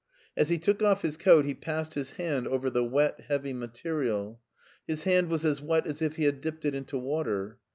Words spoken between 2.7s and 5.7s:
the wet, heavy material. His hand was as